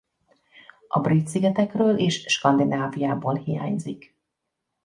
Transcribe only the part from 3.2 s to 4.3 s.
hiányzik.